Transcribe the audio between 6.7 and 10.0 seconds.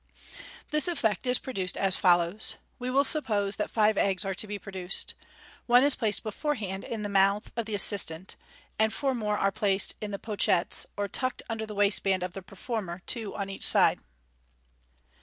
in the mouth of the assistant, and four more are placed